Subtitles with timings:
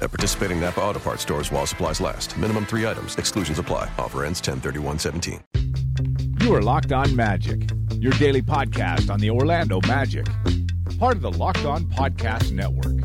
[0.00, 2.36] At participating Napa Auto Parts stores while supplies last.
[2.38, 3.16] Minimum three items.
[3.16, 3.90] Exclusions apply.
[3.98, 4.60] Offer ends 10
[4.98, 5.40] 17
[6.40, 10.26] You are Locked On Magic, your daily podcast on the Orlando Magic.
[10.98, 12.96] Part of the Locked On Podcast Network.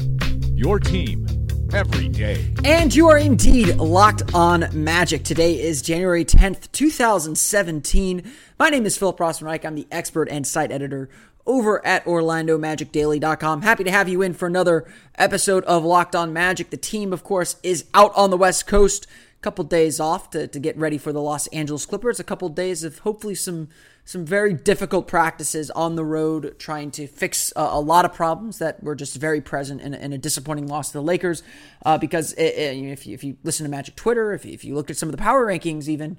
[0.56, 1.28] Your team
[1.74, 2.54] every day.
[2.64, 5.23] And you are indeed locked on magic.
[5.23, 8.32] Today is January 10th, 2017.
[8.60, 9.66] My name is Philip Rossman-Reich.
[9.66, 11.10] I'm the expert and site editor
[11.46, 13.62] over at OrlandoMagicDaily.com.
[13.62, 16.70] Happy to have you in for another episode of Locked On Magic.
[16.70, 19.08] The team, of course, is out on the West Coast.
[19.40, 22.20] A couple days off to, to get ready for the Los Angeles Clippers.
[22.20, 23.68] A couple days of hopefully some
[24.06, 28.60] some very difficult practices on the road, trying to fix uh, a lot of problems
[28.60, 31.42] that were just very present in, in a disappointing loss to the Lakers.
[31.86, 34.66] Uh, because it, it, if, you, if you listen to Magic Twitter, if you, if
[34.66, 36.17] you looked at some of the power rankings, even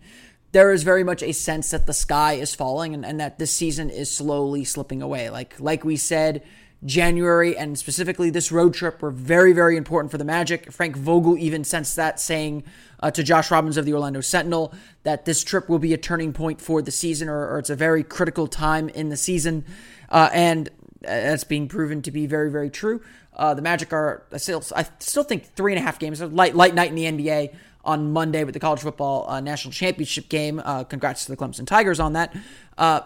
[0.54, 3.50] there is very much a sense that the sky is falling and, and that this
[3.50, 5.28] season is slowly slipping away.
[5.28, 6.44] Like like we said,
[6.84, 10.70] January and specifically this road trip were very very important for the Magic.
[10.70, 12.62] Frank Vogel even sensed that, saying
[13.00, 16.32] uh, to Josh Robbins of the Orlando Sentinel that this trip will be a turning
[16.32, 19.64] point for the season, or, or it's a very critical time in the season,
[20.10, 20.68] uh, and
[21.00, 23.02] that's being proven to be very very true.
[23.34, 26.54] Uh, the Magic are I still I still think three and a half games, light
[26.54, 30.60] light night in the NBA on Monday with the college football uh, national championship game.
[30.64, 32.34] Uh, congrats to the Clemson Tigers on that.
[32.76, 33.00] Uh,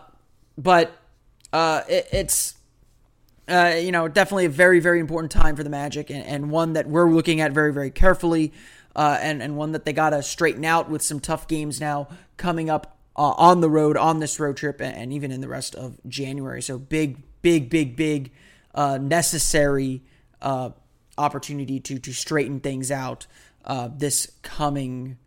[0.56, 0.96] but
[1.52, 2.54] uh, it, it's
[3.48, 6.74] uh, you know definitely a very very important time for the Magic and, and one
[6.74, 8.52] that we're looking at very very carefully.
[8.96, 12.08] Uh, and and one that they got to straighten out with some tough games now
[12.36, 15.74] coming up on the road on this road trip and, and, even in the rest
[15.74, 16.62] of January.
[16.62, 18.32] So big big big big
[18.76, 20.02] necessary
[21.16, 23.26] opportunity to to straighten things out
[23.64, 25.18] uh, this coming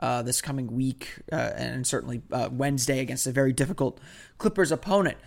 [0.00, 4.00] uh, this coming week uh, and certainly uh, Wednesday against a very difficult
[4.38, 5.18] Clippers opponent.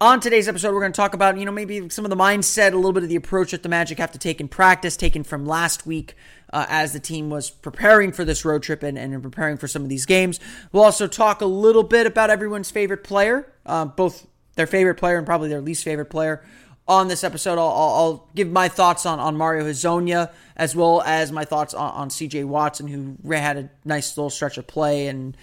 [0.00, 2.72] On today's episode, we're going to talk about, you know, maybe some of the mindset,
[2.72, 5.24] a little bit of the approach that the Magic have to take in practice, taken
[5.24, 6.14] from last week
[6.52, 9.82] uh, as the team was preparing for this road trip and, and preparing for some
[9.82, 10.38] of these games.
[10.70, 15.16] We'll also talk a little bit about everyone's favorite player, uh, both their favorite player
[15.16, 16.44] and probably their least favorite player
[16.88, 17.58] on this episode.
[17.58, 21.92] I'll, I'll, give my thoughts on, on Mario Hezonja as well as my thoughts on,
[21.92, 25.08] on CJ Watson, who had a nice little stretch of play.
[25.08, 25.36] And,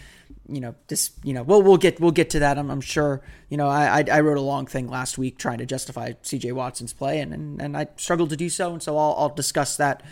[0.48, 2.58] you know, this, you know, we'll, we'll get, we'll get to that.
[2.58, 5.66] I'm, I'm sure, you know, I, I wrote a long thing last week trying to
[5.66, 8.72] justify CJ Watson's play and, and, and I struggled to do so.
[8.72, 10.03] And so I'll, I'll discuss that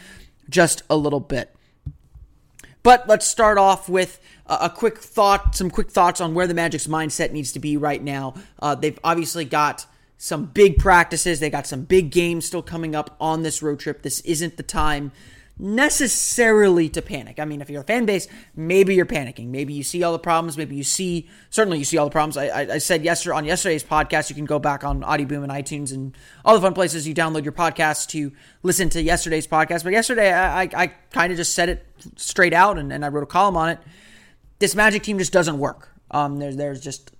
[0.49, 1.55] just a little bit.
[2.83, 6.87] But let's start off with a quick thought, some quick thoughts on where the Magic's
[6.87, 8.33] mindset needs to be right now.
[8.59, 9.85] Uh, they've obviously got
[10.21, 11.39] some big practices.
[11.39, 14.03] They got some big games still coming up on this road trip.
[14.03, 15.11] This isn't the time
[15.57, 17.39] necessarily to panic.
[17.39, 19.47] I mean, if you're a fan base, maybe you're panicking.
[19.47, 20.59] Maybe you see all the problems.
[20.59, 22.37] Maybe you see, certainly you see all the problems.
[22.37, 25.51] I, I, I said yesterday on yesterday's podcast, you can go back on Audioboom and
[25.51, 26.15] iTunes and
[26.45, 29.83] all the fun places you download your podcast to listen to yesterday's podcast.
[29.83, 33.07] But yesterday, I, I, I kind of just said it straight out and, and I
[33.07, 33.79] wrote a column on it.
[34.59, 35.89] This Magic team just doesn't work.
[36.11, 37.11] Um, there's, there's just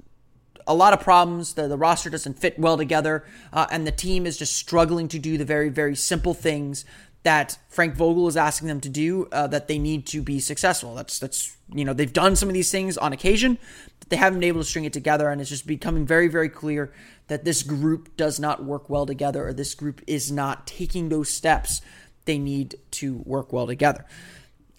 [0.68, 1.54] a lot of problems.
[1.54, 5.20] The, the roster doesn't fit well together, uh, and the team is just struggling to
[5.20, 6.86] do the very, very simple things
[7.24, 10.96] that Frank Vogel is asking them to do uh, that they need to be successful.
[10.96, 13.58] That's that's you know they've done some of these things on occasion,
[14.00, 16.50] but they haven't been able to string it together, and it's just becoming very, very
[16.50, 16.92] clear
[17.28, 21.30] that this group does not work well together, or this group is not taking those
[21.30, 21.82] steps
[22.26, 24.06] they need to work well together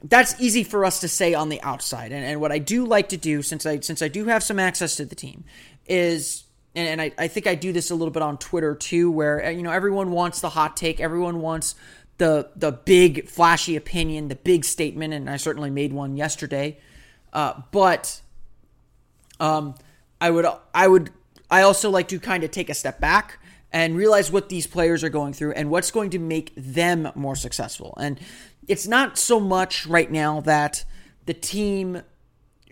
[0.04, 2.12] that's easy for us to say on the outside.
[2.12, 4.59] And, and what I do like to do, since I since I do have some
[4.59, 5.44] access to the team,
[5.87, 6.44] is
[6.75, 9.50] and I, I think I do this a little bit on Twitter too, where uh,
[9.50, 11.75] you know everyone wants the hot take, everyone wants
[12.19, 16.78] the the big flashy opinion, the big statement, and I certainly made one yesterday.
[17.32, 18.21] Uh, but
[19.38, 19.74] um,
[20.21, 21.10] I would I would
[21.51, 23.39] I also like to kind of take a step back
[23.72, 27.36] and realize what these players are going through and what's going to make them more
[27.36, 27.95] successful.
[27.98, 28.21] And
[28.68, 30.84] it's not so much right now that
[31.27, 32.03] the team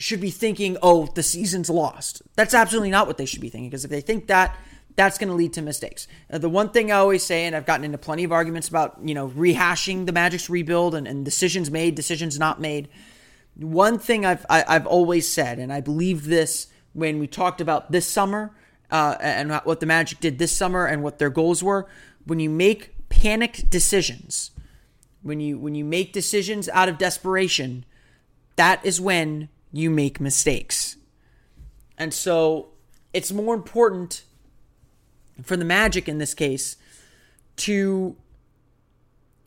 [0.00, 2.23] should be thinking, oh, the season's lost.
[2.35, 4.56] That's absolutely not what they should be thinking, because if they think that,
[4.97, 6.08] that's going to lead to mistakes.
[6.32, 8.99] Uh, the one thing I always say, and I've gotten into plenty of arguments about,
[9.05, 12.88] you know, rehashing the Magic's rebuild and, and decisions made, decisions not made.
[13.56, 17.26] One thing I've I, have i have always said, and I believe this when we
[17.26, 18.53] talked about this summer
[18.91, 21.87] uh, and what the Magic did this summer and what their goals were.
[22.25, 24.50] When you make panicked decisions,
[25.23, 27.85] when you when you make decisions out of desperation,
[28.56, 30.96] that is when you make mistakes.
[31.96, 32.69] And so
[33.12, 34.25] it's more important
[35.43, 36.76] for the Magic in this case
[37.56, 38.17] to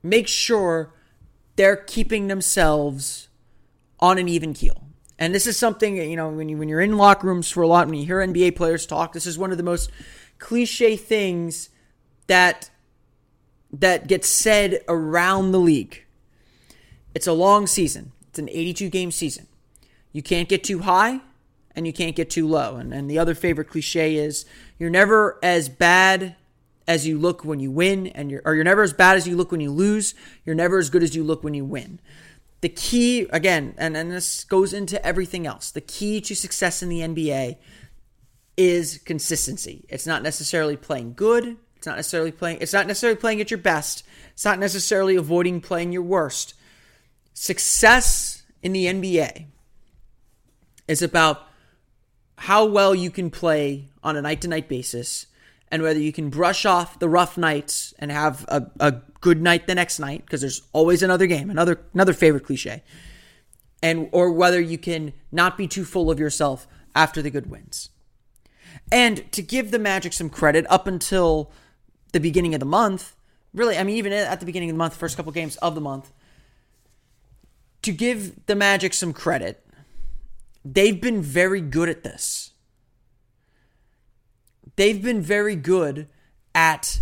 [0.02, 0.94] make sure
[1.56, 3.28] they're keeping themselves
[4.00, 4.84] on an even keel.
[5.20, 7.68] And this is something, you know, when, you, when you're in locker rooms for a
[7.68, 9.92] lot, when you hear NBA players talk, this is one of the most
[10.40, 11.70] cliche things
[12.28, 12.70] that
[13.72, 16.04] that gets said around the league.
[17.16, 18.12] It's a long season.
[18.30, 19.48] It's an 82 game season.
[20.14, 21.20] You can't get too high
[21.76, 22.78] and you can't get too low.
[22.78, 24.46] And, and the other favorite cliche is
[24.78, 26.36] you're never as bad
[26.88, 29.36] as you look when you win, and you're or you're never as bad as you
[29.36, 30.14] look when you lose.
[30.46, 32.00] You're never as good as you look when you win.
[32.62, 36.90] The key, again, and, and this goes into everything else, the key to success in
[36.90, 37.58] the NBA
[38.56, 39.86] is consistency.
[39.90, 41.58] It's not necessarily playing good.
[41.78, 44.04] It's not necessarily playing it's not necessarily playing at your best.
[44.34, 46.54] It's not necessarily avoiding playing your worst.
[47.34, 49.48] Success in the NBA
[50.88, 51.48] is about
[52.38, 55.28] how well you can play on a night to night basis
[55.72, 58.92] and whether you can brush off the rough nights and have a, a
[59.22, 62.84] good night the next night because there's always another game another another favorite cliche
[63.82, 67.90] and or whether you can not be too full of yourself after the good wins.
[68.92, 71.52] And to give the magic some credit up until
[72.12, 73.16] the beginning of the month
[73.54, 75.82] really i mean even at the beginning of the month first couple games of the
[75.82, 76.12] month
[77.82, 79.63] to give the magic some credit
[80.66, 82.54] they've been very good at this
[84.76, 86.08] they've been very good
[86.56, 87.02] at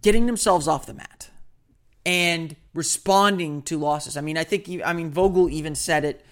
[0.00, 1.30] getting themselves off the mat
[2.04, 4.16] and responding to losses.
[4.16, 6.24] I mean, I think I mean Vogel even said it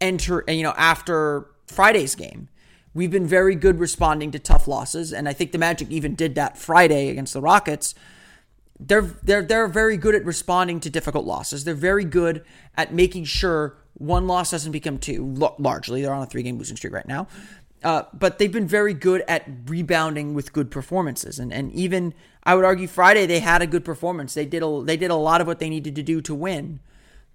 [0.00, 2.48] enter you know after Friday's game.
[2.94, 6.34] We've been very good responding to tough losses and I think the Magic even did
[6.36, 7.94] that Friday against the Rockets.
[8.78, 11.64] They're they're they're very good at responding to difficult losses.
[11.64, 12.44] They're very good
[12.76, 15.34] at making sure one loss doesn't become two.
[15.58, 17.28] Largely, they're on a three-game losing streak right now.
[17.82, 22.54] Uh, but they've been very good at rebounding with good performances, and and even I
[22.54, 24.34] would argue Friday they had a good performance.
[24.34, 26.80] They did a they did a lot of what they needed to do to win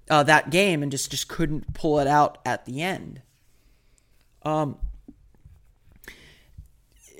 [0.09, 3.21] uh, that game, and just just couldn't pull it out at the end.
[4.43, 4.77] Um,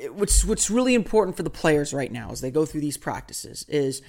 [0.09, 3.65] what's what's really important for the players right now as they go through these practices
[3.69, 4.01] is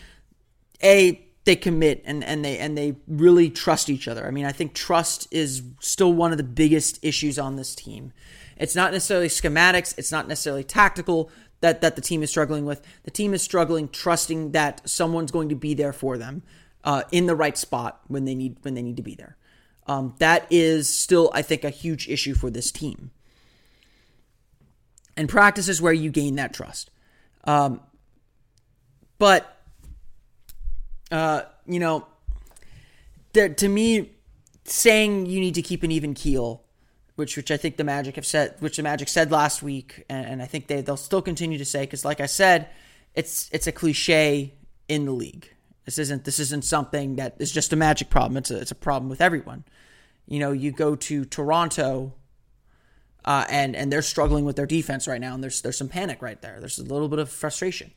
[0.82, 4.26] a they commit and, and they and they really trust each other.
[4.26, 8.12] I mean, I think trust is still one of the biggest issues on this team.
[8.56, 11.30] It's not necessarily schematics, it's not necessarily tactical
[11.60, 12.82] that, that the team is struggling with.
[13.04, 16.42] The team is struggling trusting that someone's going to be there for them
[16.84, 19.36] uh, in the right spot when they need when they need to be there.
[19.86, 23.10] Um, that is still, I think, a huge issue for this team.
[25.16, 26.90] And practice is where you gain that trust.
[27.44, 27.80] Um,
[29.18, 29.51] but,
[31.12, 32.06] uh, you know,
[33.34, 34.10] to me,
[34.64, 36.62] saying you need to keep an even keel
[37.16, 40.26] which which I think the Magic have said, which the Magic said last week, and,
[40.26, 42.68] and I think they they'll still continue to say because, like I said,
[43.14, 44.54] it's it's a cliche
[44.88, 45.48] in the league.
[45.84, 48.36] This isn't this isn't something that is just a Magic problem.
[48.38, 49.64] It's a it's a problem with everyone.
[50.26, 52.14] You know, you go to Toronto,
[53.24, 56.22] uh, and and they're struggling with their defense right now, and there's there's some panic
[56.22, 56.60] right there.
[56.60, 57.92] There's a little bit of frustration.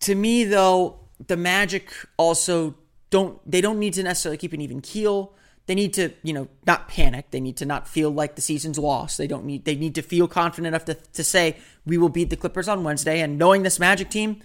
[0.00, 2.74] To me, though, the Magic also
[3.10, 5.34] don't they don't need to necessarily keep an even keel
[5.68, 7.30] they need to, you know, not panic.
[7.30, 9.18] They need to not feel like the season's lost.
[9.18, 12.30] They don't need they need to feel confident enough to, to say we will beat
[12.30, 13.20] the Clippers on Wednesday.
[13.20, 14.40] And knowing this Magic team,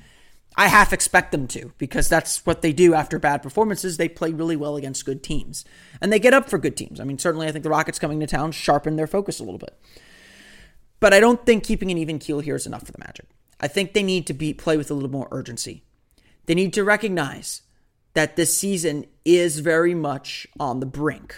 [0.58, 3.96] I half expect them to because that's what they do after bad performances.
[3.96, 5.64] They play really well against good teams.
[6.02, 7.00] And they get up for good teams.
[7.00, 9.60] I mean, certainly I think the Rockets coming to town sharpen their focus a little
[9.60, 9.80] bit.
[11.00, 13.28] But I don't think keeping an even keel here is enough for the Magic.
[13.64, 15.86] I think they need to be play with a little more urgency.
[16.48, 17.62] They need to recognize
[18.14, 21.34] that this season is very much on the brink.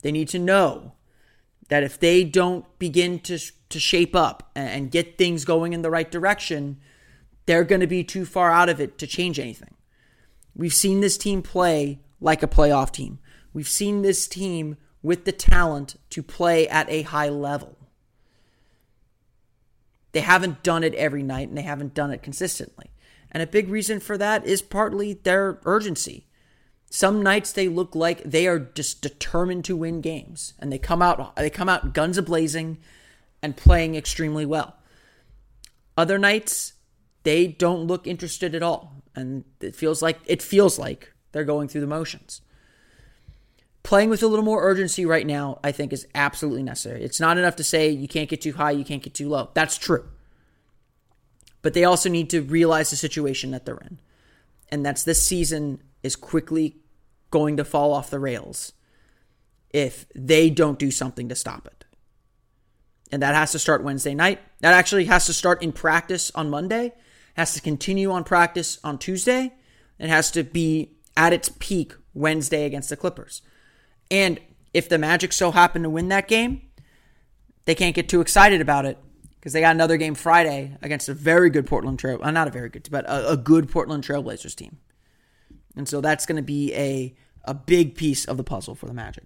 [0.00, 0.94] They need to know
[1.68, 5.90] that if they don't begin to, to shape up and get things going in the
[5.90, 6.80] right direction,
[7.44, 9.74] they're going to be too far out of it to change anything.
[10.56, 13.18] We've seen this team play like a playoff team.
[13.52, 17.77] We've seen this team with the talent to play at a high level.
[20.12, 22.90] They haven't done it every night and they haven't done it consistently.
[23.30, 26.26] And a big reason for that is partly their urgency.
[26.90, 31.02] Some nights they look like they are just determined to win games and they come
[31.02, 32.78] out they come out guns a blazing
[33.42, 34.76] and playing extremely well.
[35.96, 36.72] Other nights
[37.24, 41.68] they don't look interested at all and it feels like it feels like they're going
[41.68, 42.40] through the motions.
[43.88, 47.02] Playing with a little more urgency right now, I think, is absolutely necessary.
[47.02, 49.50] It's not enough to say you can't get too high, you can't get too low.
[49.54, 50.06] That's true
[51.62, 53.98] but they also need to realize the situation that they're in.
[54.70, 56.76] And that's this season is quickly
[57.30, 58.72] going to fall off the rails.
[59.70, 61.84] if they don't do something to stop it.
[63.12, 64.40] And that has to start Wednesday night.
[64.60, 66.94] That actually has to start in practice on Monday,
[67.34, 69.52] has to continue on practice on Tuesday,
[69.98, 73.42] and has to be at its peak Wednesday against the Clippers.
[74.10, 74.40] And
[74.72, 76.62] if the Magic so happen to win that game,
[77.64, 78.98] they can't get too excited about it
[79.36, 82.50] because they got another game Friday against a very good Portland Trail, uh, not a
[82.50, 84.78] very good, but a, a good Portland Trailblazers team.
[85.76, 88.94] And so that's going to be a a big piece of the puzzle for the
[88.94, 89.24] Magic.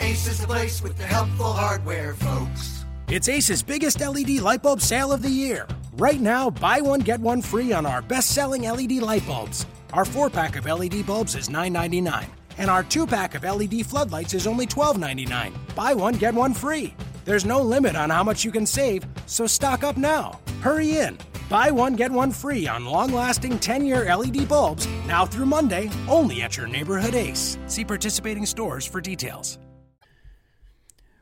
[0.00, 2.84] Ace is the place with the helpful hardware, folks.
[3.08, 5.68] It's Ace's biggest LED light bulb sale of the year.
[5.92, 9.66] Right now, buy one, get one free on our best selling LED light bulbs.
[9.92, 12.24] Our four pack of LED bulbs is $9.99,
[12.58, 15.52] and our two pack of LED floodlights is only $12.99.
[15.74, 16.94] Buy one, get one free.
[17.24, 20.40] There's no limit on how much you can save, so stock up now.
[20.60, 21.18] Hurry in.
[21.48, 25.90] Buy one, get one free on long lasting 10 year LED bulbs now through Monday
[26.08, 27.58] only at your neighborhood Ace.
[27.66, 29.58] See participating stores for details.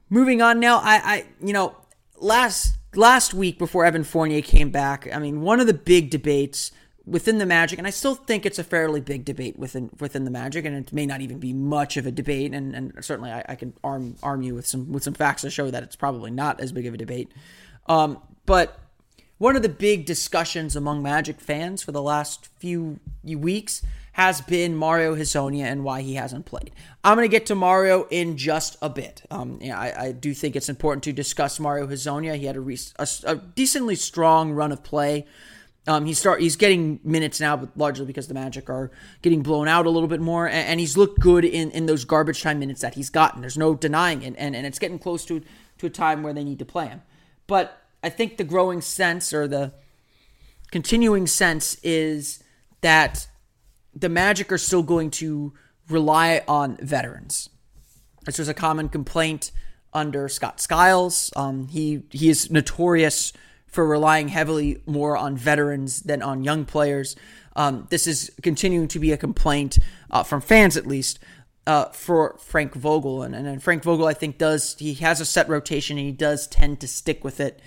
[0.09, 1.77] Moving on now, I, I you know,
[2.17, 6.73] last last week before Evan Fournier came back, I mean, one of the big debates
[7.07, 10.31] within the Magic, and I still think it's a fairly big debate within within the
[10.31, 13.45] Magic, and it may not even be much of a debate, and, and certainly I,
[13.49, 16.31] I can arm arm you with some with some facts to show that it's probably
[16.31, 17.31] not as big of a debate.
[17.87, 18.79] Um, but
[19.39, 24.77] one of the big discussions among Magic fans for the last few weeks has been
[24.77, 26.73] Mario Hezonja and why he hasn't played.
[27.03, 29.23] I'm going to get to Mario in just a bit.
[29.31, 32.37] Um, yeah, I, I, do think it's important to discuss Mario Hezonja.
[32.37, 35.27] He had a, a, a decently strong run of play.
[35.87, 38.91] Um, he start he's getting minutes now, but largely because the Magic are
[39.23, 42.05] getting blown out a little bit more, and, and, he's looked good in, in those
[42.05, 43.41] garbage time minutes that he's gotten.
[43.41, 45.43] There's no denying it, and, and it's getting close to
[45.79, 47.03] to a time where they need to play him.
[47.47, 49.73] But I think the growing sense or the
[50.71, 52.43] continuing sense is
[52.83, 53.27] that
[53.95, 55.53] the Magic are still going to
[55.89, 57.49] rely on veterans.
[58.25, 59.51] This was a common complaint
[59.93, 61.33] under Scott Skiles.
[61.35, 63.33] Um, he he is notorious
[63.71, 67.17] for relying heavily more on veterans than on young players.
[67.57, 69.79] Um, this is continuing to be a complaint
[70.11, 71.19] uh, from fans, at least,
[71.67, 73.23] uh, for Frank Vogel.
[73.23, 76.47] And, and Frank Vogel, I think, does he has a set rotation and he does
[76.47, 77.61] tend to stick with it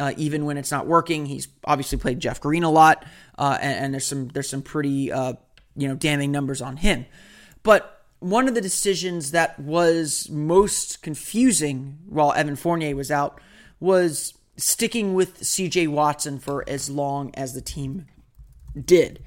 [0.00, 1.26] uh, even when it's not working.
[1.26, 3.04] He's obviously played Jeff Green a lot,
[3.38, 5.34] uh, and, and, there's some there's some pretty uh,
[5.76, 7.04] you know damning numbers on him.
[7.62, 13.40] But one of the decisions that was most confusing while Evan Fournier was out
[13.78, 15.88] was sticking with C.J.
[15.88, 18.06] Watson for as long as the team
[18.78, 19.22] did.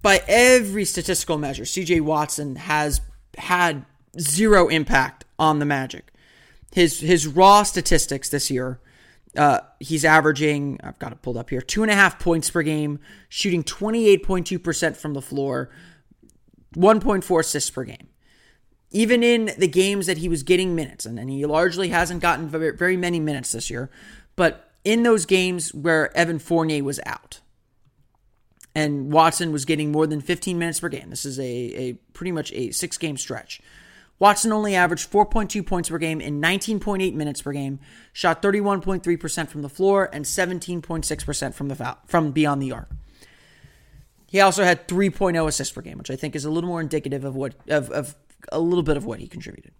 [0.00, 2.00] By every statistical measure, C.J.
[2.00, 3.00] Watson has
[3.38, 3.84] had
[4.20, 6.12] zero impact on the Magic.
[6.72, 8.80] His his raw statistics this year
[9.36, 12.62] uh, he's averaging, I've got it pulled up here, two and a half points per
[12.62, 15.70] game, shooting 28.2% from the floor,
[16.76, 18.08] 1.4 assists per game.
[18.90, 22.48] Even in the games that he was getting minutes, and, and he largely hasn't gotten
[22.48, 23.90] very many minutes this year,
[24.36, 27.40] but in those games where Evan Fournier was out
[28.74, 32.32] and Watson was getting more than 15 minutes per game, this is a, a pretty
[32.32, 33.60] much a six game stretch.
[34.18, 37.80] Watson only averaged 4.2 points per game in 19.8 minutes per game,
[38.12, 42.88] shot 31.3% from the floor and 17.6% from the foul, from beyond the arc.
[44.28, 47.24] He also had 3.0 assists per game, which I think is a little more indicative
[47.24, 48.14] of what of, of
[48.50, 49.72] a little bit of what he contributed.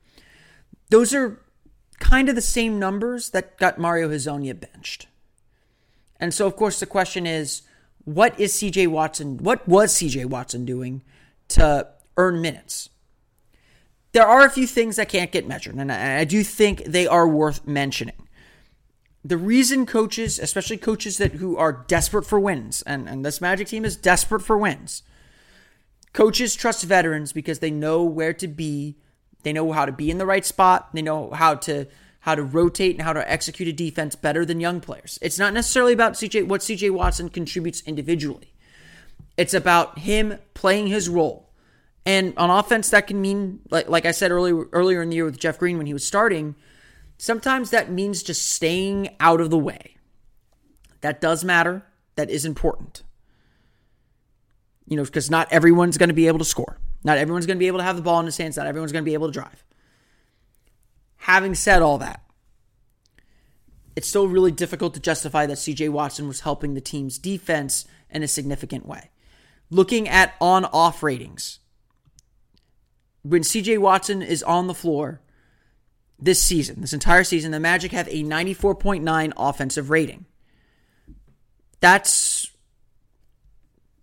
[0.91, 1.41] Those are
[2.03, 5.07] kind of the same numbers that got Mario Hezonja benched.
[6.21, 7.63] And so of course the question is
[8.05, 11.03] what is CJ Watson what was CJ Watson doing
[11.49, 12.91] to earn minutes?
[14.13, 17.07] there are a few things that can't get measured, and I, I do think they
[17.07, 18.29] are worth mentioning.
[19.25, 23.69] The reason coaches, especially coaches that who are desperate for wins, and, and this Magic
[23.69, 25.03] team is desperate for wins,
[26.13, 28.97] coaches trust veterans because they know where to be,
[29.43, 31.87] they know how to be in the right spot, they know how to
[32.21, 35.19] how to rotate and how to execute a defense better than young players.
[35.21, 38.55] It's not necessarily about CJ what CJ Watson contributes individually.
[39.37, 41.53] It's about him playing his role
[42.05, 45.25] and on offense, that can mean, like, like I said earlier, earlier in the year
[45.25, 46.57] with Jeff Green when he was starting,
[47.17, 49.97] sometimes that means just staying out of the way.
[51.01, 51.85] That does matter.
[52.17, 53.03] That is important.
[54.87, 56.79] You know, because not everyone's going to be able to score.
[57.05, 58.57] Not everyone's going to be able to have the ball in his hands.
[58.57, 59.65] Not everyone's going to be able to drive.
[61.17, 62.23] Having said all that,
[63.95, 68.23] it's still really difficult to justify that CJ Watson was helping the team's defense in
[68.23, 69.11] a significant way.
[69.71, 71.61] Looking at on off ratings,
[73.23, 75.21] when CJ Watson is on the floor
[76.19, 80.27] this season, this entire season, the Magic have a 94.9 offensive rating.
[81.81, 82.51] That's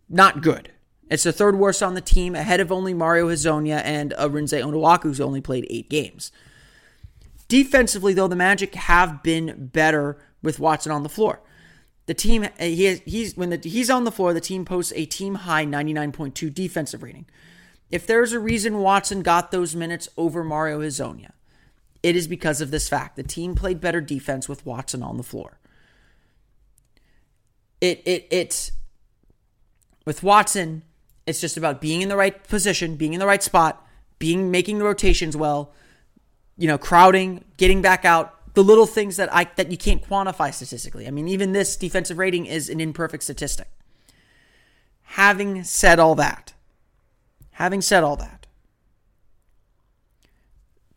[0.09, 0.71] not good.
[1.09, 4.61] It's the third worst on the team, ahead of only Mario Hezonja and uh, Arinze
[4.61, 6.31] Onuaku, who's only played eight games.
[7.47, 11.41] Defensively, though, the Magic have been better with Watson on the floor.
[12.05, 15.05] The team uh, he he's when the, he's on the floor, the team posts a
[15.05, 17.27] team high 99.2 defensive rating.
[17.91, 21.31] If there's a reason Watson got those minutes over Mario Hezonja,
[22.01, 23.15] it is because of this fact.
[23.15, 25.59] The team played better defense with Watson on the floor.
[27.81, 28.71] It it it's
[30.05, 30.83] with Watson,
[31.29, 33.85] it's just about being in the right position, being in the right spot,
[34.17, 35.71] being making the rotations well,
[36.57, 40.51] you know, crowding, getting back out, the little things that I that you can't quantify
[40.51, 41.07] statistically.
[41.07, 43.67] I mean, even this defensive rating is an imperfect statistic.
[45.03, 46.53] Having said all that,
[47.51, 48.47] having said all that,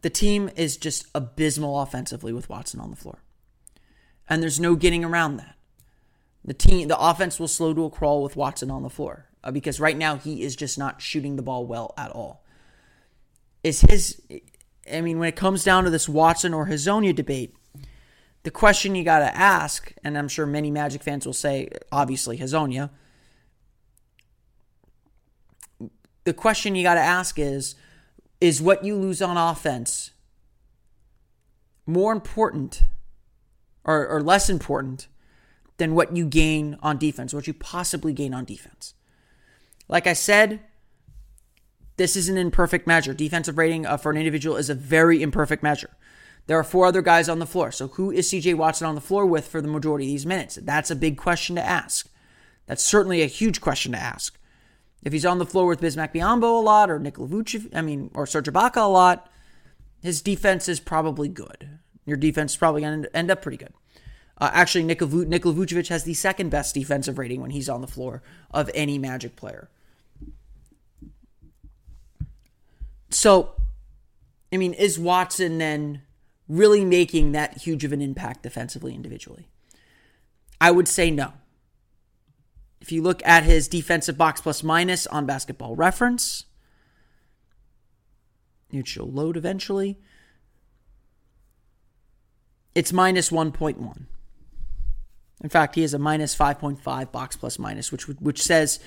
[0.00, 3.18] the team is just abysmal offensively with Watson on the floor.
[4.28, 5.56] And there's no getting around that.
[6.44, 9.50] The team, the offense will slow to a crawl with Watson on the floor uh,
[9.50, 12.44] because right now he is just not shooting the ball well at all.
[13.62, 14.20] Is his,
[14.92, 17.54] I mean, when it comes down to this Watson or Hezonja debate,
[18.42, 22.38] the question you got to ask, and I'm sure many Magic fans will say, obviously,
[22.38, 22.90] Hezonja.
[26.24, 27.74] The question you got to ask is,
[28.40, 30.10] is what you lose on offense
[31.86, 32.84] more important
[33.84, 35.08] or, or less important
[35.76, 38.94] than what you gain on defense, what you possibly gain on defense?
[39.92, 40.60] Like I said,
[41.98, 43.12] this is an imperfect measure.
[43.12, 45.90] Defensive rating uh, for an individual is a very imperfect measure.
[46.46, 47.70] There are four other guys on the floor.
[47.70, 50.54] So who is CJ Watson on the floor with for the majority of these minutes?
[50.62, 52.08] That's a big question to ask.
[52.64, 54.38] That's certainly a huge question to ask.
[55.02, 58.10] If he's on the floor with Bismack Biyombo a lot or Nikola Vucevic, I mean,
[58.14, 59.30] or Serge Ibaka a lot,
[60.02, 61.68] his defense is probably good.
[62.06, 63.74] Your defense is probably going to end up pretty good.
[64.38, 68.22] Uh, actually, Nikola, Vucevic has the second best defensive rating when he's on the floor
[68.50, 69.68] of any Magic player.
[73.14, 73.54] So,
[74.52, 76.02] I mean, is Watson then
[76.48, 79.48] really making that huge of an impact defensively individually?
[80.60, 81.32] I would say no.
[82.80, 86.46] If you look at his defensive box plus minus on basketball reference,
[88.72, 89.98] neutral load eventually,
[92.74, 94.06] it's minus 1.1.
[95.42, 98.78] In fact, he has a minus 5.5 box plus minus, which which says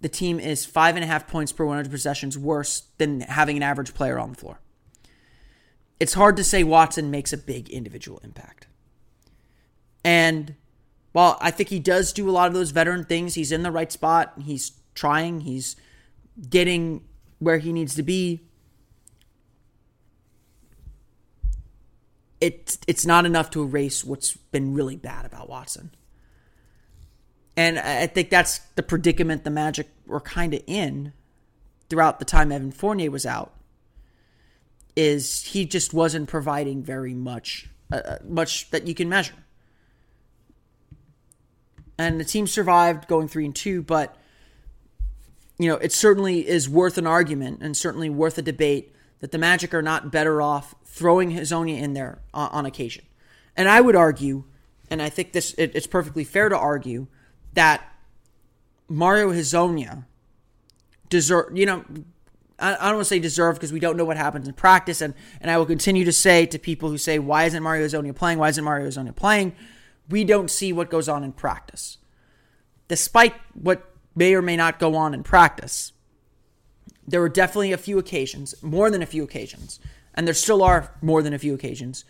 [0.00, 3.62] the team is five and a half points per 100 possessions worse than having an
[3.62, 4.60] average player on the floor.
[5.98, 8.68] It's hard to say Watson makes a big individual impact.
[10.04, 10.54] And
[11.12, 13.72] while I think he does do a lot of those veteran things, he's in the
[13.72, 15.74] right spot, he's trying, he's
[16.48, 17.04] getting
[17.40, 18.40] where he needs to be.
[22.40, 25.90] It, it's not enough to erase what's been really bad about Watson.
[27.58, 31.12] And I think that's the predicament the Magic were kind of in
[31.90, 33.52] throughout the time Evan Fournier was out.
[34.94, 39.34] Is he just wasn't providing very much, uh, uh much that you can measure.
[41.98, 44.14] And the team survived going three and two, but
[45.58, 49.38] you know it certainly is worth an argument and certainly worth a debate that the
[49.38, 53.04] Magic are not better off throwing Hezonja in there on, on occasion.
[53.56, 54.44] And I would argue,
[54.88, 57.08] and I think this it, it's perfectly fair to argue
[57.58, 57.92] that
[58.88, 60.04] Mario Hezonja
[61.08, 61.84] deserve, you know,
[62.60, 65.00] I, don't want to say deserve because we don't know what happens in practice.
[65.00, 68.14] And, and I will continue to say to people who say, why isn't Mario Hezonja
[68.14, 68.38] playing?
[68.38, 69.56] Why isn't Mario Hezonja playing?
[70.08, 71.98] We don't see what goes on in practice.
[72.86, 75.92] Despite what may or may not go on in practice,
[77.06, 79.80] there were definitely a few occasions, more than a few occasions,
[80.14, 82.04] and there still are more than a few occasions,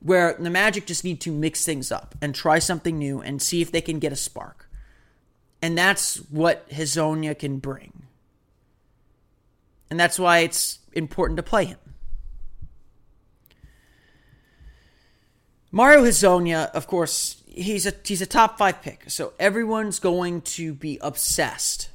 [0.00, 3.60] where the Magic just need to mix things up and try something new and see
[3.60, 4.67] if they can get a spark.
[5.60, 8.04] And that's what Hezonja can bring.
[9.90, 11.78] And that's why it's important to play him.
[15.70, 20.72] Mario Hezonja, of course, he's a he's a top five pick, so everyone's going to
[20.72, 21.90] be obsessed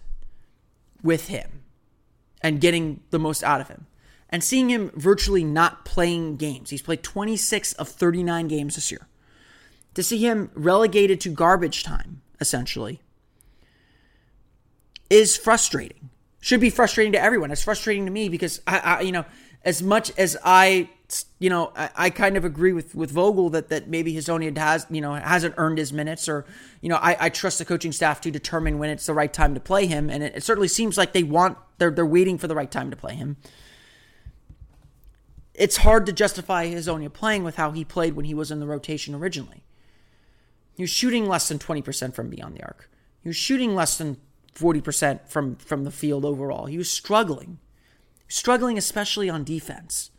[1.01, 1.63] with him
[2.41, 3.87] and getting the most out of him.
[4.29, 6.71] And seeing him virtually not playing games.
[6.71, 9.07] He's played 26 of 39 games this year.
[9.93, 12.99] To see him relegated to garbage time, essentially,
[15.09, 16.09] is frustrating.
[16.39, 17.51] Should be frustrating to everyone.
[17.51, 19.25] It's frustrating to me because I, I you know,
[19.63, 20.89] as much as I,
[21.39, 24.85] you know, I, I, kind of agree with with Vogel that that maybe Hezonja has,
[24.89, 26.45] you know, hasn't earned his minutes, or
[26.81, 29.53] you know, I, I trust the coaching staff to determine when it's the right time
[29.53, 32.47] to play him, and it, it certainly seems like they want they're they're waiting for
[32.47, 33.37] the right time to play him.
[35.53, 38.65] It's hard to justify Hezonja playing with how he played when he was in the
[38.65, 39.63] rotation originally.
[40.75, 42.89] He was shooting less than 20% from beyond the arc.
[43.21, 44.17] He was shooting less than
[44.55, 46.65] 40% from from the field overall.
[46.65, 47.59] He was struggling.
[48.27, 50.11] Struggling especially on defense.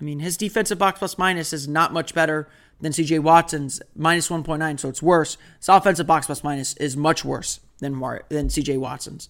[0.00, 2.48] I mean, his defensive box plus minus is not much better
[2.80, 5.38] than CJ Watson's minus 1.9, so it's worse.
[5.58, 9.28] His offensive box plus minus is much worse than Mar- than CJ Watson's.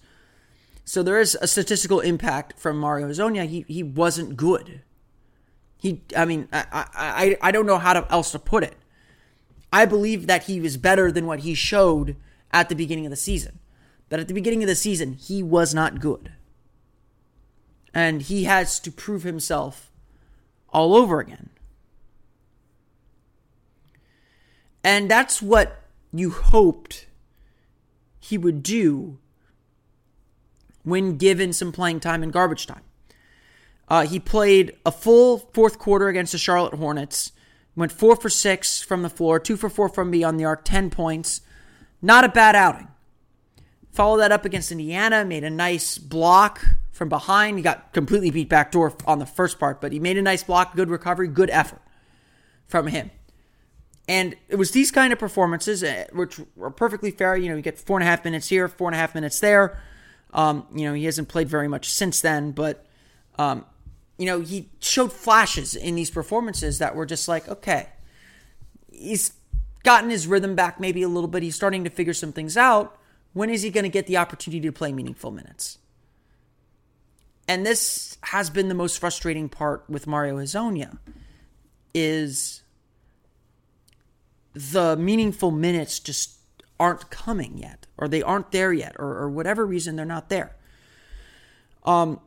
[0.83, 3.47] So there is a statistical impact from Mario Hezonja.
[3.47, 4.81] He he wasn't good.
[5.77, 8.75] He, I mean, I I I don't know how to, else to put it.
[9.71, 12.15] I believe that he was better than what he showed
[12.51, 13.59] at the beginning of the season.
[14.09, 16.31] But at the beginning of the season, he was not good.
[17.93, 19.91] And he has to prove himself
[20.69, 21.49] all over again.
[24.83, 25.81] And that's what
[26.13, 27.07] you hoped
[28.19, 29.17] he would do
[30.83, 32.83] when given some playing time in garbage time.
[33.87, 37.31] Uh, he played a full fourth quarter against the Charlotte Hornets,
[37.75, 40.89] went four for six from the floor, two for four from beyond the arc, 10
[40.89, 41.41] points.
[42.01, 42.87] Not a bad outing.
[43.91, 47.57] Follow that up against Indiana, made a nice block from behind.
[47.57, 50.75] He got completely beat backdoor on the first part, but he made a nice block,
[50.75, 51.81] good recovery, good effort
[52.67, 53.11] from him.
[54.07, 57.35] And it was these kind of performances, uh, which were perfectly fair.
[57.35, 59.39] You know, you get four and a half minutes here, four and a half minutes
[59.39, 59.81] there.
[60.33, 62.85] Um, you know, he hasn't played very much since then, but,
[63.39, 63.65] um,
[64.17, 67.89] you know, he showed flashes in these performances that were just like, okay,
[68.91, 69.33] he's
[69.85, 71.43] gotten his rhythm back maybe a little bit.
[71.43, 72.99] He's starting to figure some things out.
[73.33, 75.77] When is he going to get the opportunity to play meaningful minutes?
[77.47, 80.97] And this has been the most frustrating part with Mario Hezonja
[81.93, 82.63] is
[84.53, 86.37] the meaningful minutes just
[86.79, 90.55] aren't coming yet, or they aren't there yet, or, or whatever reason they're not there.
[91.83, 92.19] Um,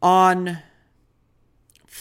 [0.00, 0.58] on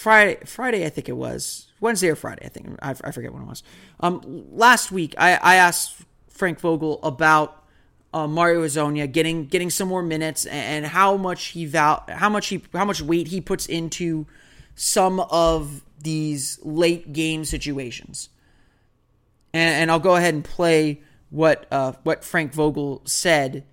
[0.02, 3.44] Friday, Friday I think it was Wednesday or Friday, I think I, I forget when
[3.44, 3.62] it was.
[4.00, 7.64] Um, last week I, I asked Frank Vogel about
[8.12, 12.30] uh, Mario Hezonja getting getting some more minutes and, and how much he val how
[12.30, 14.26] much he how much weight he puts into
[14.74, 18.30] some of these late game situations
[19.54, 23.66] and, and I'll go ahead and play what uh, what Frank Vogel said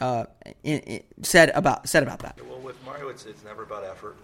[0.00, 0.24] uh,
[0.62, 2.40] in, in, said about said about that.
[2.48, 4.16] Well, with Mario, it's it's never about effort.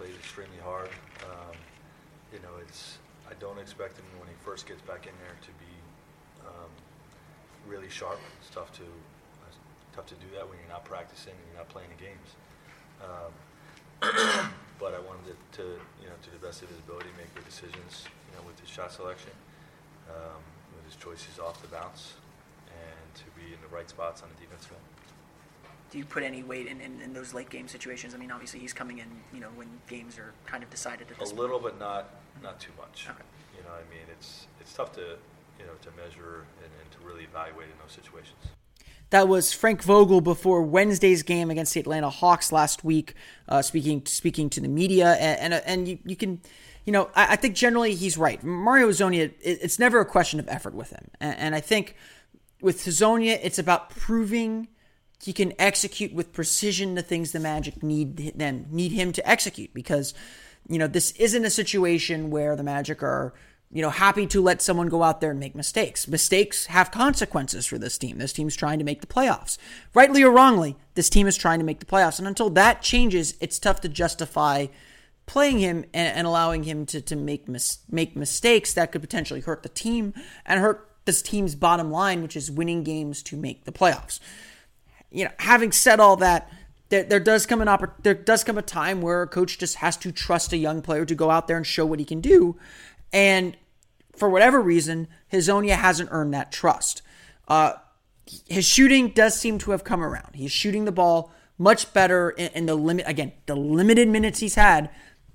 [0.00, 0.88] Plays extremely hard.
[1.28, 1.52] Um,
[2.32, 2.96] you know, it's
[3.28, 5.74] I don't expect him when he first gets back in there to be
[6.40, 6.72] um,
[7.68, 8.16] really sharp.
[8.40, 8.88] It's tough to
[9.44, 9.60] it's
[9.92, 12.28] tough to do that when you're not practicing and you're not playing the games.
[13.04, 13.30] Um,
[14.80, 18.08] but I wanted to, you know, to the best of his ability, make good decisions,
[18.08, 19.36] you know, with his shot selection
[20.08, 20.40] um,
[20.80, 22.16] with his choices off the bounce
[22.72, 24.89] and to be in the right spots on the defensive end.
[25.90, 28.14] Do you put any weight in, in, in, those late game situations?
[28.14, 31.18] I mean, obviously he's coming in, you know, when games are kind of decided at
[31.18, 31.78] this A little, point.
[31.78, 32.10] but not
[32.42, 33.06] not too much.
[33.10, 33.22] Okay.
[33.56, 35.00] You know, I mean, it's it's tough to
[35.58, 38.38] you know to measure and, and to really evaluate in those situations.
[39.10, 43.14] That was Frank Vogel before Wednesday's game against the Atlanta Hawks last week,
[43.48, 46.40] uh, speaking speaking to the media, and and, and you, you can
[46.84, 48.42] you know, I, I think generally he's right.
[48.42, 51.10] Mario Hezonja, it, it's never a question of effort with him.
[51.20, 51.96] And, and I think
[52.60, 54.68] with Hezonja, it's about proving
[55.22, 59.72] he can execute with precision the things the Magic need them need him to execute
[59.74, 60.14] because
[60.68, 63.34] you know this isn't a situation where the Magic are
[63.70, 66.08] you know happy to let someone go out there and make mistakes.
[66.08, 68.18] Mistakes have consequences for this team.
[68.18, 69.58] This team's trying to make the playoffs.
[69.94, 73.34] Rightly or wrongly, this team is trying to make the playoffs and until that changes,
[73.40, 74.66] it's tough to justify
[75.26, 79.40] playing him and, and allowing him to, to make mis- make mistakes that could potentially
[79.40, 80.12] hurt the team
[80.44, 84.18] and hurt this team's bottom line, which is winning games to make the playoffs.
[85.10, 86.50] You know, having said all that,
[86.88, 89.76] there, there does come an oppor- there does come a time where a coach just
[89.76, 92.20] has to trust a young player to go out there and show what he can
[92.20, 92.56] do,
[93.12, 93.56] and
[94.14, 97.02] for whatever reason, Hezonja hasn't earned that trust.
[97.48, 97.74] Uh,
[98.48, 100.34] his shooting does seem to have come around.
[100.34, 104.54] He's shooting the ball much better in, in the limit again the limited minutes he's
[104.54, 104.88] had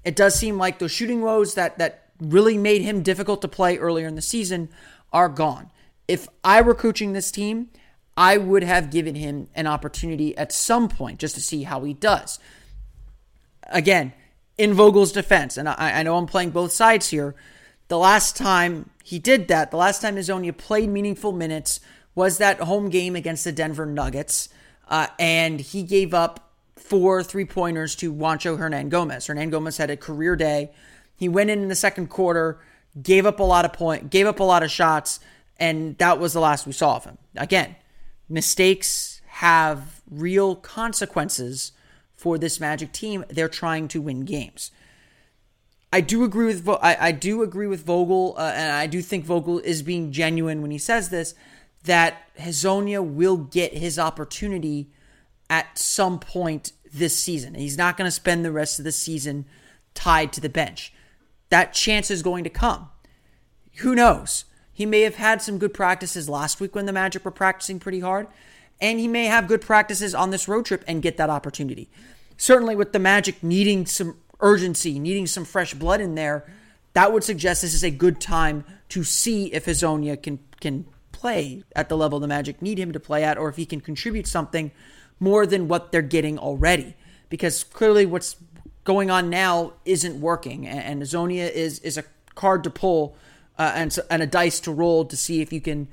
[0.04, 3.78] it does seem like those shooting woes that that really made him difficult to play
[3.78, 4.70] earlier in the season
[5.12, 5.72] are gone.
[6.08, 7.70] If I were coaching this team,
[8.18, 11.94] I would have given him an opportunity at some point just to see how he
[11.94, 12.40] does.
[13.68, 14.14] Again,
[14.58, 17.36] in Vogel's defense, and I, I know I'm playing both sides here,
[17.88, 21.80] the last time he did that, the last time Hezonja played meaningful minutes
[22.16, 24.50] was that home game against the Denver Nuggets,
[24.88, 29.28] uh, and he gave up four three pointers to Juancho Hernangomez.
[29.28, 30.72] Hernan Gomez had a career day.
[31.16, 32.60] He went in in the second quarter,
[33.02, 35.20] gave up a lot of point, gave up a lot of shots,
[35.58, 37.18] and that was the last we saw of him.
[37.36, 37.76] Again,
[38.30, 41.72] mistakes have real consequences
[42.16, 43.26] for this Magic team.
[43.30, 44.72] They're trying to win games.
[45.92, 49.24] I do agree with I, I do agree with Vogel, uh, and I do think
[49.24, 51.36] Vogel is being genuine when he says this
[51.84, 54.90] that Hezonja will get his opportunity
[55.50, 57.54] at some point this season.
[57.54, 59.46] He's not going to spend the rest of the season
[59.94, 60.92] tied to the bench.
[61.50, 62.90] That chance is going to come.
[63.78, 64.46] Who knows?
[64.76, 68.02] He may have had some good practices last week when the Magic were practicing pretty
[68.02, 68.28] hard,
[68.82, 71.90] and he may have good practices on this road trip and get that opportunity.
[72.36, 76.46] Certainly, with the Magic needing some urgency, needing some fresh blood in there,
[76.92, 81.64] that would suggest this is a good time to see if Hezonja can can play
[81.74, 84.28] at the level the Magic need him to play at, or if he can contribute
[84.28, 84.72] something
[85.22, 86.98] more than what they're getting already.
[87.30, 88.36] Because clearly, what's
[88.84, 92.04] going on now isn't working, and, Hezonja is is a
[92.36, 93.16] card to pull
[93.58, 95.88] uh, and and a dice to roll to see if you can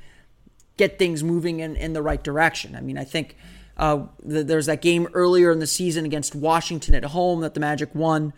[0.77, 2.77] get things moving in in the right direction.
[2.77, 3.37] I mean, I think.
[3.75, 7.59] Uh, the, there's that game earlier in the season against Washington at home that the
[7.59, 8.35] Magic won.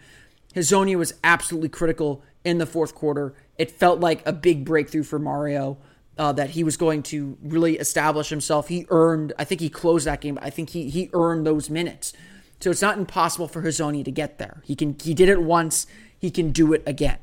[0.55, 3.35] Hezonja was absolutely critical in the fourth quarter.
[3.59, 5.79] It felt like a big breakthrough for Mario
[6.19, 8.69] uh, that he was going to really establish himself.
[8.69, 10.39] He earned, I think he closed that game.
[10.41, 12.13] I think he he earned those minutes.
[12.61, 14.63] So it's not impossible for Hezonja to get there.
[14.65, 15.87] He can he did it once.
[16.19, 17.19] He can do it again.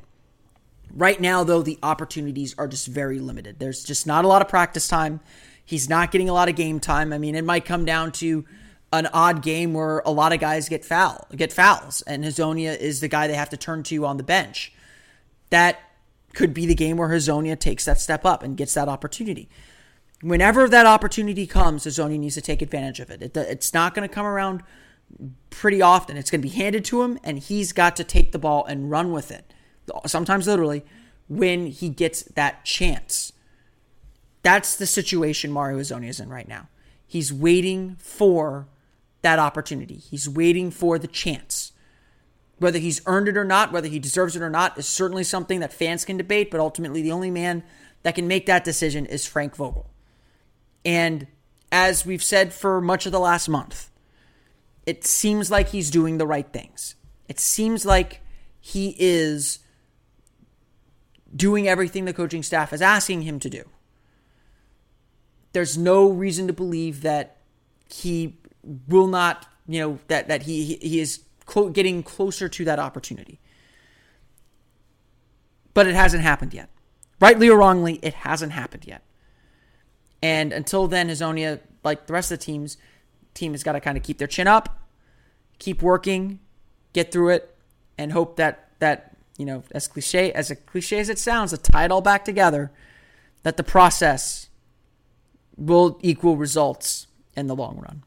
[0.93, 3.59] Right now, though, the opportunities are just very limited.
[3.59, 5.21] There's just not a lot of practice time.
[5.63, 7.13] He's not getting a lot of game time.
[7.13, 8.45] I mean, it might come down to
[8.91, 12.99] an odd game where a lot of guys get foul, get fouls, and Hezonja is
[12.99, 14.73] the guy they have to turn to on the bench.
[15.49, 15.79] That
[16.33, 19.49] could be the game where Hezonja takes that step up and gets that opportunity.
[20.21, 23.21] Whenever that opportunity comes, Hezonja needs to take advantage of it.
[23.21, 24.61] it it's not going to come around
[25.49, 26.17] pretty often.
[26.17, 28.91] It's going to be handed to him, and he's got to take the ball and
[28.91, 29.53] run with it.
[30.05, 30.83] Sometimes literally,
[31.27, 33.31] when he gets that chance.
[34.43, 36.67] That's the situation Mario Hezonja is in right now.
[37.05, 38.67] He's waiting for
[39.21, 39.95] that opportunity.
[39.95, 41.73] He's waiting for the chance.
[42.57, 45.59] Whether he's earned it or not, whether he deserves it or not, is certainly something
[45.59, 47.63] that fans can debate, but ultimately the only man
[48.03, 49.89] that can make that decision is Frank Vogel.
[50.83, 51.27] And
[51.71, 53.89] as we've said for much of the last month,
[54.85, 56.95] it seems like he's doing the right things.
[57.27, 58.21] It seems like
[58.59, 59.59] he is
[61.35, 63.63] doing everything the coaching staff is asking him to do.
[65.53, 67.37] There's no reason to believe that
[67.93, 68.37] he
[68.87, 71.21] will not, you know, that that he he is
[71.73, 73.39] getting closer to that opportunity.
[75.73, 76.69] But it hasn't happened yet.
[77.19, 79.03] Rightly or wrongly, it hasn't happened yet.
[80.21, 82.77] And until then, Hezonja, like the rest of the teams,
[83.33, 84.79] team has got to kind of keep their chin up,
[85.59, 86.39] keep working,
[86.93, 87.55] get through it,
[87.97, 89.10] and hope that that
[89.41, 92.23] you know, as cliche as a cliche as it sounds, to tie it all back
[92.23, 92.71] together,
[93.41, 94.49] that the process
[95.57, 98.03] will equal results in the long run.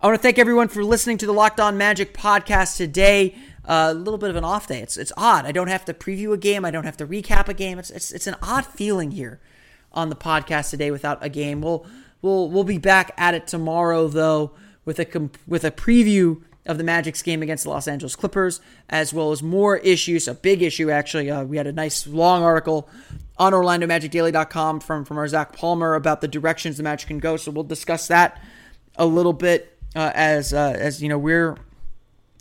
[0.00, 3.34] I want to thank everyone for listening to the Locked On Magic podcast today.
[3.66, 4.80] Uh, a little bit of an off day.
[4.80, 5.44] It's it's odd.
[5.44, 6.64] I don't have to preview a game.
[6.64, 7.78] I don't have to recap a game.
[7.78, 9.40] It's it's it's an odd feeling here
[9.92, 11.60] on the podcast today without a game.
[11.60, 11.84] We'll
[12.22, 14.52] we'll we'll be back at it tomorrow though
[14.86, 19.12] with a with a preview of the Magic's game against the Los Angeles Clippers, as
[19.14, 20.28] well as more issues.
[20.28, 21.30] A big issue, actually.
[21.30, 22.88] Uh, we had a nice long article
[23.38, 27.36] on OrlandoMagicDaily.com from from our Zach Palmer about the directions the Magic can go.
[27.36, 28.40] So we'll discuss that
[28.96, 31.56] a little bit uh, as uh, as you know we're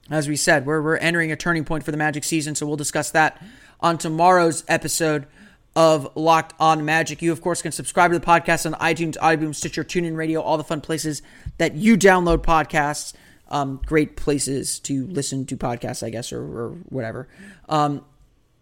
[0.09, 2.77] as we said we're we're entering a turning point for the Magic season, so we'll
[2.77, 3.43] discuss that
[3.79, 5.27] on tomorrow's episode
[5.75, 7.21] of Locked On Magic.
[7.21, 10.57] You of course can subscribe to the podcast on iTunes, Audioboom, Stitcher, TuneIn Radio, all
[10.57, 11.21] the fun places
[11.57, 13.13] that you download podcasts.
[13.47, 17.27] Um, great places to listen to podcasts, I guess, or, or whatever.
[17.69, 18.03] Um,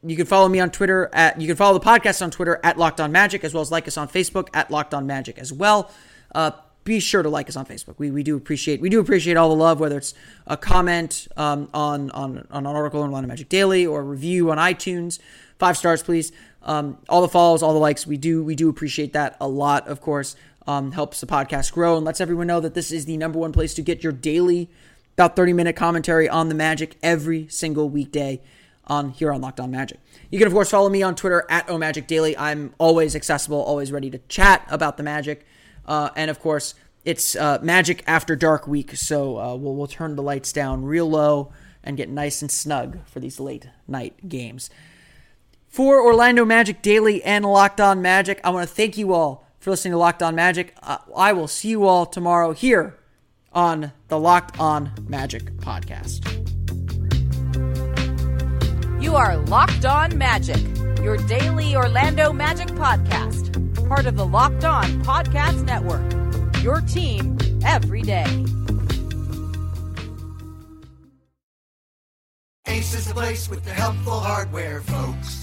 [0.05, 2.77] you can follow me on Twitter at you can follow the podcast on Twitter at
[2.77, 5.53] Locked On Magic, as well as like us on Facebook at Locked On Magic as
[5.53, 5.89] well.
[6.35, 6.51] Uh,
[6.83, 7.95] be sure to like us on Facebook.
[7.97, 10.13] We, we do appreciate we do appreciate all the love, whether it's
[10.45, 14.51] a comment um, on, on on an article on Orlando Magic Daily or a review
[14.51, 15.19] on iTunes.
[15.57, 16.31] Five stars, please.
[16.63, 18.05] Um, all the follows, all the likes.
[18.07, 19.87] We do we do appreciate that a lot.
[19.87, 20.35] Of course,
[20.67, 23.51] um, helps the podcast grow and lets everyone know that this is the number one
[23.51, 24.69] place to get your daily,
[25.13, 28.41] about thirty minute commentary on the Magic every single weekday
[28.85, 29.99] on here on Locked On Magic.
[30.29, 32.35] You can of course follow me on Twitter at OMagicDaily.
[32.37, 35.45] I'm always accessible, always ready to chat about the Magic.
[35.85, 40.15] Uh, and of course, it's uh, Magic After Dark week, so uh, we'll, we'll turn
[40.15, 41.51] the lights down real low
[41.83, 44.69] and get nice and snug for these late night games.
[45.67, 49.71] For Orlando Magic Daily and Locked On Magic, I want to thank you all for
[49.71, 50.75] listening to Locked On Magic.
[50.83, 52.99] Uh, I will see you all tomorrow here
[53.51, 56.29] on the Locked On Magic podcast.
[59.01, 60.61] You are Locked On Magic,
[61.01, 63.53] your daily Orlando Magic podcast
[63.93, 66.63] part of the Locked On Podcast Network.
[66.63, 68.25] Your team every day.
[72.65, 75.42] Ace is the place with the helpful hardware, folks.